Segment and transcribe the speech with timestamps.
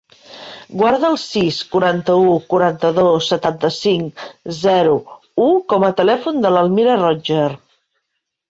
[0.77, 4.25] Guarda el sis, quaranta-u, quaranta-dos, setanta-cinc,
[4.63, 4.97] zero,
[5.45, 7.49] u com a telèfon de l'Amira Rotger.